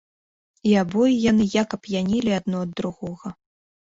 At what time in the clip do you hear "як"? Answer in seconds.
1.61-1.75